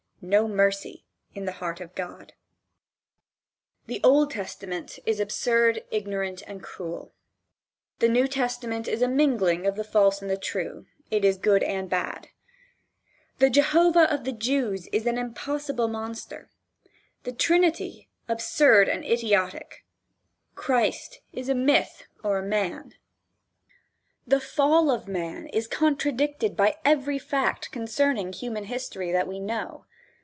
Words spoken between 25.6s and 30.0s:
contradicted by every fact concerning human history that we know.